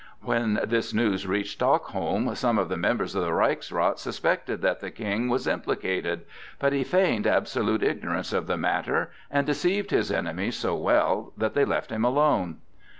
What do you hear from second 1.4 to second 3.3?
Stockholm, some of the members of